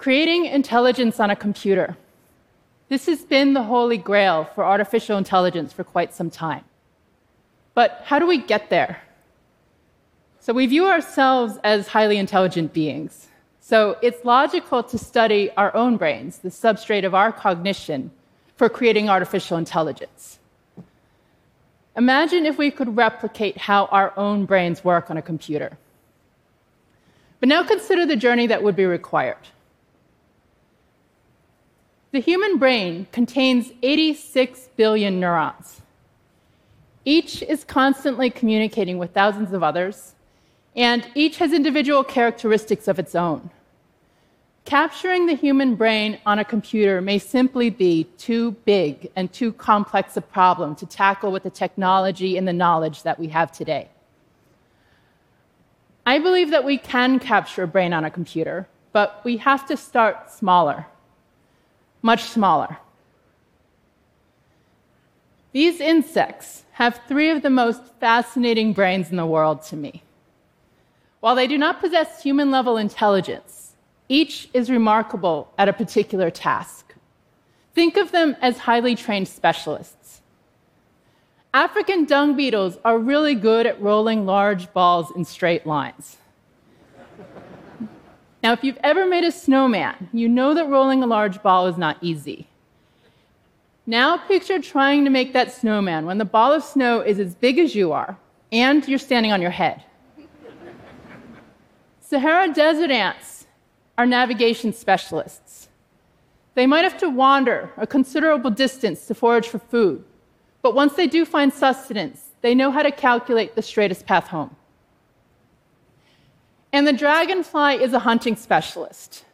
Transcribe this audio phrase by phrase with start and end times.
[0.00, 1.94] Creating intelligence on a computer.
[2.88, 6.64] This has been the holy grail for artificial intelligence for quite some time.
[7.74, 9.02] But how do we get there?
[10.38, 13.28] So, we view ourselves as highly intelligent beings.
[13.60, 18.10] So, it's logical to study our own brains, the substrate of our cognition,
[18.56, 20.38] for creating artificial intelligence.
[21.94, 25.76] Imagine if we could replicate how our own brains work on a computer.
[27.38, 29.36] But now consider the journey that would be required.
[32.12, 35.80] The human brain contains 86 billion neurons.
[37.04, 40.14] Each is constantly communicating with thousands of others,
[40.74, 43.50] and each has individual characteristics of its own.
[44.64, 50.16] Capturing the human brain on a computer may simply be too big and too complex
[50.16, 53.88] a problem to tackle with the technology and the knowledge that we have today.
[56.04, 59.76] I believe that we can capture a brain on a computer, but we have to
[59.76, 60.86] start smaller,
[62.02, 62.78] much smaller.
[65.52, 70.02] These insects have three of the most fascinating brains in the world to me.
[71.20, 73.74] While they do not possess human level intelligence,
[74.08, 76.94] each is remarkable at a particular task.
[77.74, 80.20] Think of them as highly trained specialists.
[81.52, 86.16] African dung beetles are really good at rolling large balls in straight lines.
[88.42, 91.76] Now, if you've ever made a snowman, you know that rolling a large ball is
[91.76, 92.46] not easy.
[93.86, 97.58] Now, picture trying to make that snowman when the ball of snow is as big
[97.58, 98.16] as you are
[98.52, 99.84] and you're standing on your head.
[102.00, 103.46] Sahara desert ants
[103.98, 105.68] are navigation specialists.
[106.54, 110.04] They might have to wander a considerable distance to forage for food,
[110.62, 114.56] but once they do find sustenance, they know how to calculate the straightest path home.
[116.72, 119.24] And the dragonfly is a hunting specialist.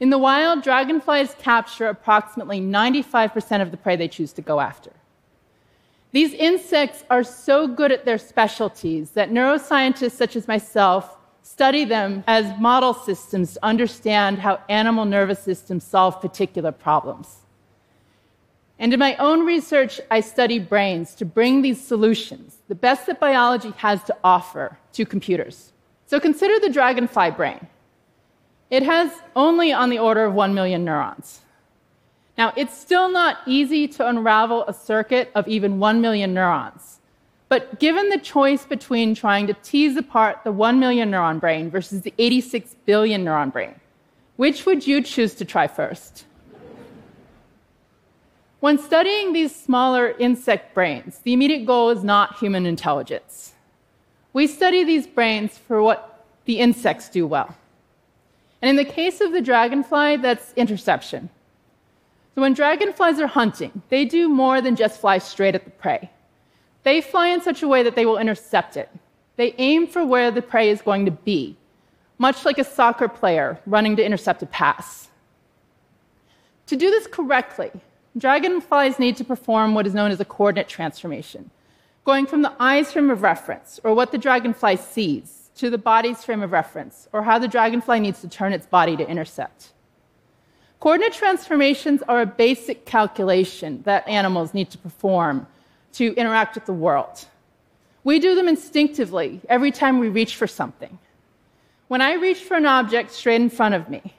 [0.00, 4.90] In the wild, dragonflies capture approximately 95% of the prey they choose to go after.
[6.12, 12.22] These insects are so good at their specialties that neuroscientists such as myself study them
[12.26, 17.38] as model systems to understand how animal nervous systems solve particular problems.
[18.78, 23.20] And in my own research, I study brains to bring these solutions, the best that
[23.20, 25.71] biology has to offer, to computers.
[26.12, 27.68] So consider the dragonfly brain.
[28.68, 31.40] It has only on the order of 1 million neurons.
[32.36, 37.00] Now, it's still not easy to unravel a circuit of even 1 million neurons.
[37.48, 42.02] But given the choice between trying to tease apart the 1 million neuron brain versus
[42.02, 43.74] the 86 billion neuron brain,
[44.36, 46.26] which would you choose to try first?
[48.60, 53.51] When studying these smaller insect brains, the immediate goal is not human intelligence.
[54.32, 57.54] We study these brains for what the insects do well.
[58.60, 61.28] And in the case of the dragonfly, that's interception.
[62.34, 66.10] So when dragonflies are hunting, they do more than just fly straight at the prey.
[66.82, 68.88] They fly in such a way that they will intercept it.
[69.36, 71.56] They aim for where the prey is going to be,
[72.18, 75.08] much like a soccer player running to intercept a pass.
[76.66, 77.70] To do this correctly,
[78.16, 81.50] dragonflies need to perform what is known as a coordinate transformation,
[82.04, 86.24] going from the eye's frame of reference, or what the dragonfly sees, to the body's
[86.24, 89.72] frame of reference, or how the dragonfly needs to turn its body to intercept.
[90.80, 95.46] Coordinate transformations are a basic calculation that animals need to perform
[95.92, 97.26] to interact with the world.
[98.02, 100.98] We do them instinctively every time we reach for something.
[101.86, 104.14] When I reach for an object straight in front of me,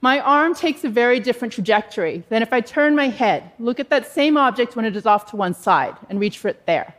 [0.00, 3.90] my arm takes a very different trajectory than if I turn my head, look at
[3.90, 6.96] that same object when it is off to one side, and reach for it there.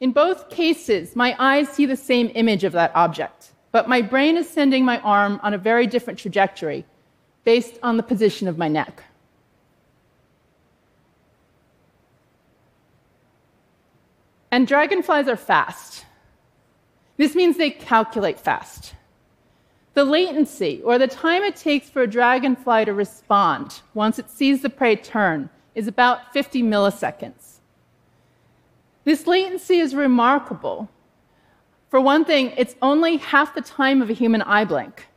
[0.00, 4.38] In both cases, my eyes see the same image of that object, but my brain
[4.38, 6.86] is sending my arm on a very different trajectory
[7.44, 9.04] based on the position of my neck.
[14.50, 16.06] And dragonflies are fast.
[17.18, 18.94] This means they calculate fast.
[19.92, 24.62] The latency, or the time it takes for a dragonfly to respond once it sees
[24.62, 27.59] the prey turn, is about 50 milliseconds.
[29.04, 30.88] This latency is remarkable.
[31.88, 35.08] For one thing, it's only half the time of a human eye blink.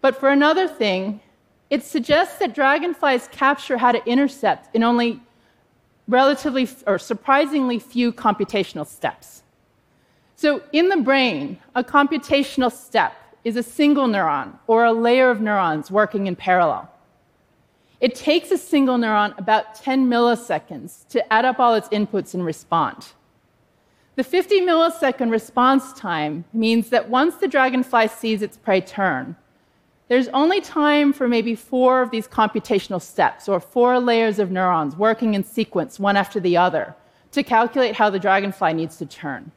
[0.00, 1.20] But for another thing,
[1.70, 5.22] it suggests that dragonflies capture how to intercept in only
[6.08, 9.42] relatively or surprisingly few computational steps.
[10.34, 15.40] So, in the brain, a computational step is a single neuron or a layer of
[15.40, 16.91] neurons working in parallel.
[18.02, 22.44] It takes a single neuron about 10 milliseconds to add up all its inputs and
[22.44, 23.12] respond.
[24.16, 29.36] The 50 millisecond response time means that once the dragonfly sees its prey turn,
[30.08, 34.96] there's only time for maybe four of these computational steps, or four layers of neurons
[34.96, 36.96] working in sequence, one after the other,
[37.30, 39.52] to calculate how the dragonfly needs to turn.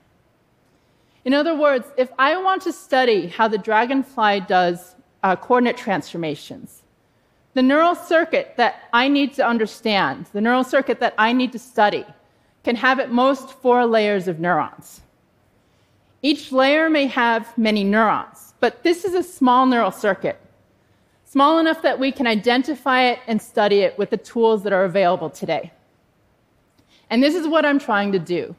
[1.25, 6.83] In other words, if I want to study how the dragonfly does uh, coordinate transformations,
[7.55, 11.59] the neural circuit that I need to understand, the neural circuit that I need to
[11.59, 12.05] study,
[12.65, 15.01] can have at most four layers of neurons.
[16.21, 20.37] Each layer may have many neurons, but this is a small neural circuit,
[21.23, 24.83] small enough that we can identify it and study it with the tools that are
[24.83, 25.71] available today.
[27.09, 28.53] And this is what I'm trying to do.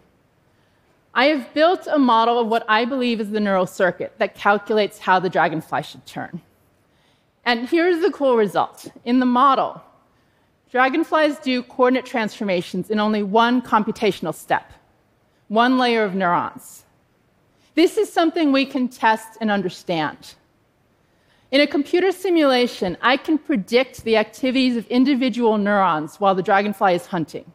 [1.12, 4.98] I have built a model of what I believe is the neural circuit that calculates
[5.00, 6.40] how the dragonfly should turn.
[7.46, 8.88] And here's the cool result.
[9.04, 9.80] In the model,
[10.72, 14.72] dragonflies do coordinate transformations in only one computational step,
[15.46, 16.84] one layer of neurons.
[17.76, 20.34] This is something we can test and understand.
[21.52, 26.94] In a computer simulation, I can predict the activities of individual neurons while the dragonfly
[26.94, 27.52] is hunting.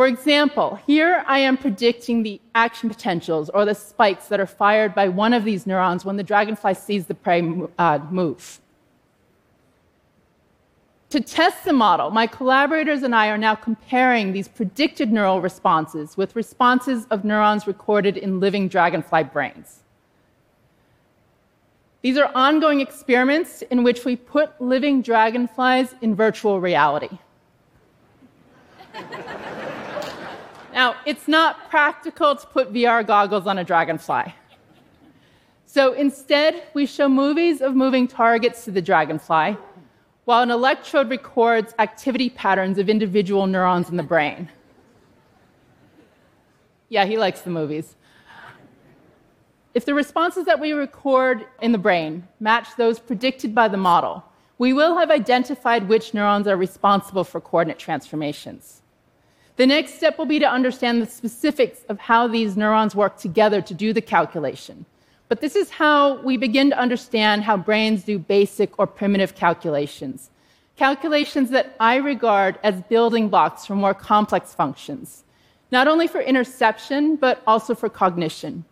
[0.00, 4.94] For example, here I am predicting the action potentials or the spikes that are fired
[4.94, 7.46] by one of these neurons when the dragonfly sees the prey
[7.78, 8.60] uh, move.
[11.10, 16.16] To test the model, my collaborators and I are now comparing these predicted neural responses
[16.16, 19.80] with responses of neurons recorded in living dragonfly brains.
[22.00, 27.18] These are ongoing experiments in which we put living dragonflies in virtual reality.
[30.80, 34.34] Now, it's not practical to put VR goggles on a dragonfly.
[35.66, 39.58] So instead, we show movies of moving targets to the dragonfly,
[40.24, 44.48] while an electrode records activity patterns of individual neurons in the brain.
[46.88, 47.94] Yeah, he likes the movies.
[49.74, 54.24] If the responses that we record in the brain match those predicted by the model,
[54.56, 58.80] we will have identified which neurons are responsible for coordinate transformations.
[59.60, 63.60] The next step will be to understand the specifics of how these neurons work together
[63.60, 64.86] to do the calculation.
[65.28, 70.30] But this is how we begin to understand how brains do basic or primitive calculations.
[70.76, 75.24] Calculations that I regard as building blocks for more complex functions,
[75.70, 78.64] not only for interception, but also for cognition.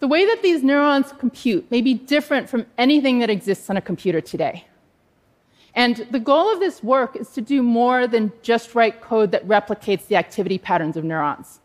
[0.00, 3.82] The way that these neurons compute may be different from anything that exists on a
[3.82, 4.64] computer today.
[5.78, 9.46] And the goal of this work is to do more than just write code that
[9.46, 11.60] replicates the activity patterns of neurons.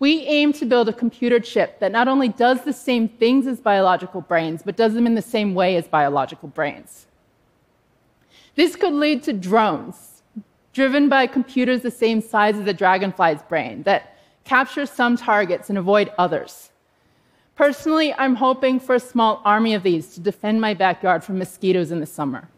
[0.00, 3.60] We aim to build a computer chip that not only does the same things as
[3.60, 7.06] biological brains, but does them in the same way as biological brains.
[8.56, 10.24] This could lead to drones,
[10.72, 15.78] driven by computers the same size as a dragonfly's brain, that capture some targets and
[15.78, 16.70] avoid others.
[17.54, 21.92] Personally, I'm hoping for a small army of these to defend my backyard from mosquitoes
[21.92, 22.48] in the summer.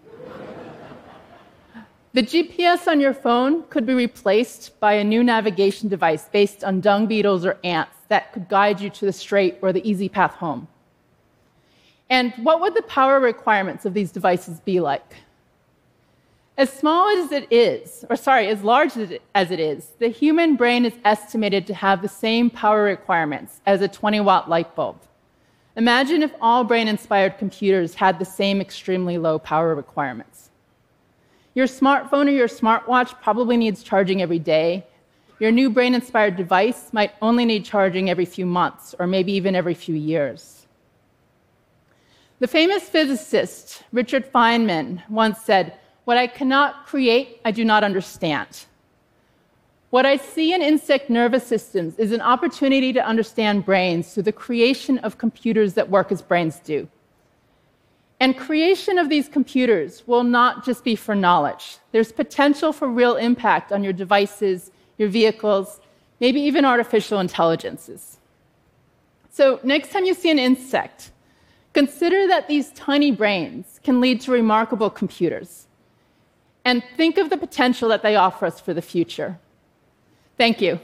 [2.15, 6.81] The GPS on your phone could be replaced by a new navigation device based on
[6.81, 10.35] dung beetles or ants that could guide you to the straight or the easy path
[10.35, 10.69] home.
[12.09, 15.17] And what would the power requirements of these devices be like?
[16.57, 18.93] As small as it is, or sorry, as large
[19.35, 23.81] as it is, the human brain is estimated to have the same power requirements as
[23.81, 25.01] a 20 watt light bulb.
[25.75, 30.51] Imagine if all brain inspired computers had the same extremely low power requirements.
[31.55, 34.85] Your smartphone or your smartwatch probably needs charging every day.
[35.39, 39.55] Your new brain inspired device might only need charging every few months or maybe even
[39.55, 40.67] every few years.
[42.41, 48.67] The famous physicist Richard Feynman once said, What I cannot create, I do not understand.
[49.91, 54.33] What I see in insect nervous systems is an opportunity to understand brains through the
[54.33, 56.89] creation of computers that work as brains do.
[58.25, 61.77] And creation of these computers will not just be for knowledge.
[61.93, 65.79] There's potential for real impact on your devices, your vehicles,
[66.21, 68.17] maybe even artificial intelligences.
[69.29, 71.11] So, next time you see an insect,
[71.75, 75.67] consider that these tiny brains can lead to remarkable computers.
[76.65, 79.39] And think of the potential that they offer us for the future.
[80.39, 80.81] Thank you.